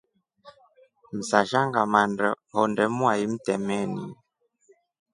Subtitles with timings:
[1.15, 2.01] Msasha ngama
[2.53, 4.05] honde mwai mtemeni.